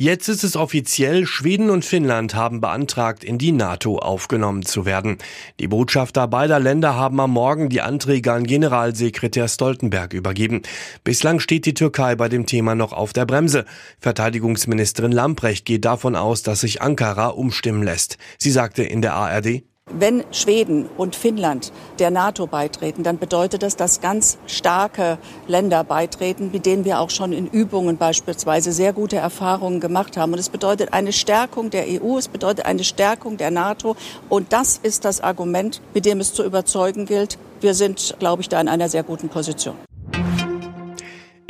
Jetzt 0.00 0.28
ist 0.28 0.44
es 0.44 0.54
offiziell, 0.54 1.26
Schweden 1.26 1.70
und 1.70 1.84
Finnland 1.84 2.36
haben 2.36 2.60
beantragt, 2.60 3.24
in 3.24 3.36
die 3.36 3.50
NATO 3.50 3.98
aufgenommen 3.98 4.64
zu 4.64 4.86
werden. 4.86 5.18
Die 5.58 5.66
Botschafter 5.66 6.28
beider 6.28 6.60
Länder 6.60 6.94
haben 6.94 7.18
am 7.18 7.32
Morgen 7.32 7.68
die 7.68 7.80
Anträge 7.80 8.32
an 8.32 8.44
Generalsekretär 8.44 9.48
Stoltenberg 9.48 10.12
übergeben. 10.12 10.62
Bislang 11.02 11.40
steht 11.40 11.66
die 11.66 11.74
Türkei 11.74 12.14
bei 12.14 12.28
dem 12.28 12.46
Thema 12.46 12.76
noch 12.76 12.92
auf 12.92 13.12
der 13.12 13.26
Bremse. 13.26 13.64
Verteidigungsministerin 13.98 15.10
Lamprecht 15.10 15.64
geht 15.64 15.84
davon 15.84 16.14
aus, 16.14 16.44
dass 16.44 16.60
sich 16.60 16.80
Ankara 16.80 17.26
umstimmen 17.30 17.82
lässt. 17.82 18.18
Sie 18.38 18.52
sagte 18.52 18.84
in 18.84 19.02
der 19.02 19.14
ARD, 19.14 19.64
wenn 19.90 20.24
Schweden 20.30 20.88
und 20.96 21.16
Finnland 21.16 21.72
der 21.98 22.10
NATO 22.10 22.46
beitreten, 22.46 23.02
dann 23.02 23.18
bedeutet 23.18 23.62
das, 23.62 23.76
dass 23.76 24.00
ganz 24.00 24.38
starke 24.46 25.18
Länder 25.46 25.84
beitreten, 25.84 26.50
mit 26.52 26.66
denen 26.66 26.84
wir 26.84 27.00
auch 27.00 27.10
schon 27.10 27.32
in 27.32 27.46
Übungen 27.46 27.96
beispielsweise 27.96 28.72
sehr 28.72 28.92
gute 28.92 29.16
Erfahrungen 29.16 29.80
gemacht 29.80 30.16
haben. 30.16 30.32
Und 30.32 30.38
es 30.38 30.48
bedeutet 30.48 30.92
eine 30.92 31.12
Stärkung 31.12 31.70
der 31.70 31.86
EU, 31.88 32.18
es 32.18 32.28
bedeutet 32.28 32.66
eine 32.66 32.84
Stärkung 32.84 33.36
der 33.36 33.50
NATO. 33.50 33.96
Und 34.28 34.52
das 34.52 34.78
ist 34.82 35.04
das 35.04 35.20
Argument, 35.20 35.80
mit 35.94 36.04
dem 36.04 36.20
es 36.20 36.32
zu 36.32 36.44
überzeugen 36.44 37.06
gilt. 37.06 37.38
Wir 37.60 37.74
sind, 37.74 38.16
glaube 38.18 38.42
ich, 38.42 38.48
da 38.48 38.60
in 38.60 38.68
einer 38.68 38.88
sehr 38.88 39.02
guten 39.02 39.28
Position. 39.28 39.87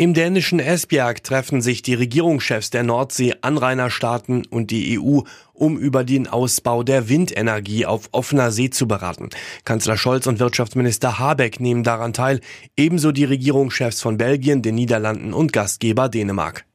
Im 0.01 0.15
dänischen 0.15 0.61
Esbjerg 0.61 1.25
treffen 1.25 1.61
sich 1.61 1.83
die 1.83 1.95
Regierungschefs 1.95 2.71
der 2.71 2.85
Nordsee, 2.85 3.35
Anrainerstaaten 3.41 4.47
und 4.47 4.71
die 4.71 4.97
EU, 4.97 5.23
um 5.55 5.77
über 5.77 6.05
den 6.05 6.29
Ausbau 6.29 6.85
der 6.85 7.09
Windenergie 7.09 7.85
auf 7.85 8.09
offener 8.13 8.53
See 8.53 8.71
zu 8.71 8.87
beraten. 8.87 9.31
Kanzler 9.65 9.97
Scholz 9.97 10.29
und 10.29 10.39
Wirtschaftsminister 10.39 11.19
Habeck 11.19 11.59
nehmen 11.59 11.83
daran 11.83 12.13
teil, 12.13 12.41
ebenso 12.77 13.11
die 13.11 13.25
Regierungschefs 13.25 14.01
von 14.01 14.19
Belgien, 14.19 14.63
den 14.63 14.77
Niederlanden 14.77 15.35
und 15.35 15.53
Gastgeber 15.53 16.09
Dänemark. 16.09 16.68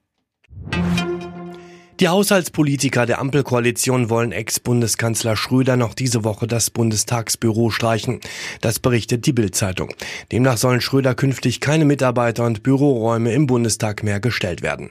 Die 2.03 2.09
Haushaltspolitiker 2.09 3.05
der 3.05 3.19
Ampelkoalition 3.19 4.09
wollen 4.09 4.33
Ex-Bundeskanzler 4.33 5.37
Schröder 5.37 5.77
noch 5.77 5.93
diese 5.93 6.25
Woche 6.25 6.47
das 6.47 6.69
Bundestagsbüro 6.69 7.69
streichen. 7.69 8.19
Das 8.59 8.79
berichtet 8.79 9.25
die 9.25 9.31
Bild-Zeitung. 9.31 9.93
Demnach 10.29 10.57
sollen 10.57 10.81
Schröder 10.81 11.15
künftig 11.15 11.61
keine 11.61 11.85
Mitarbeiter 11.85 12.43
und 12.43 12.61
Büroräume 12.61 13.31
im 13.31 13.47
Bundestag 13.47 14.03
mehr 14.03 14.19
gestellt 14.19 14.61
werden. 14.61 14.89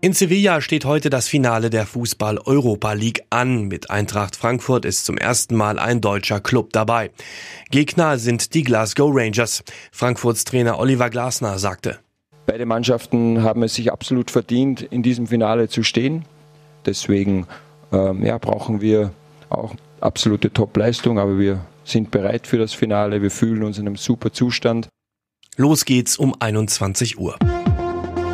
In 0.00 0.12
Sevilla 0.12 0.60
steht 0.60 0.84
heute 0.84 1.10
das 1.10 1.26
Finale 1.26 1.68
der 1.68 1.84
Fußball-Europa 1.84 2.92
League 2.92 3.24
an. 3.30 3.62
Mit 3.62 3.90
Eintracht 3.90 4.36
Frankfurt 4.36 4.84
ist 4.84 5.04
zum 5.04 5.18
ersten 5.18 5.56
Mal 5.56 5.80
ein 5.80 6.00
deutscher 6.00 6.38
Club 6.38 6.72
dabei. 6.74 7.10
Gegner 7.72 8.18
sind 8.18 8.54
die 8.54 8.62
Glasgow 8.62 9.10
Rangers. 9.12 9.64
Frankfurts 9.90 10.44
Trainer 10.44 10.78
Oliver 10.78 11.10
Glasner 11.10 11.58
sagte, 11.58 11.98
Beide 12.46 12.64
Mannschaften 12.64 13.42
haben 13.42 13.62
es 13.64 13.74
sich 13.74 13.92
absolut 13.92 14.30
verdient, 14.30 14.80
in 14.80 15.02
diesem 15.02 15.26
Finale 15.26 15.68
zu 15.68 15.82
stehen. 15.82 16.24
Deswegen 16.86 17.46
ähm, 17.92 18.24
ja, 18.24 18.38
brauchen 18.38 18.80
wir 18.80 19.10
auch 19.50 19.74
absolute 20.00 20.52
Top-Leistung, 20.52 21.18
aber 21.18 21.38
wir 21.38 21.60
sind 21.84 22.12
bereit 22.12 22.46
für 22.46 22.58
das 22.58 22.72
Finale. 22.72 23.20
Wir 23.20 23.32
fühlen 23.32 23.64
uns 23.64 23.78
in 23.78 23.86
einem 23.86 23.96
super 23.96 24.32
Zustand. 24.32 24.88
Los 25.56 25.84
geht's 25.84 26.16
um 26.16 26.34
21 26.38 27.18
Uhr. 27.18 27.36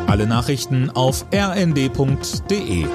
Alle 0.07 0.27
Nachrichten 0.27 0.91
auf 0.91 1.25
rnd.de 1.33 2.85